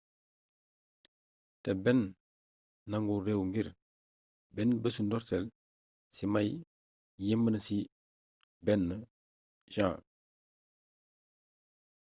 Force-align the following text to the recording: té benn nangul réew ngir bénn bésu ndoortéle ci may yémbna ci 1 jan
té 1.63 1.71
benn 1.83 1.99
nangul 2.89 3.19
réew 3.25 3.41
ngir 3.49 3.67
bénn 4.55 4.71
bésu 4.83 5.01
ndoortéle 5.03 5.49
ci 6.15 6.23
may 6.33 6.49
yémbna 7.27 7.59
ci 7.67 7.77
1 8.73 8.89
jan 9.73 9.95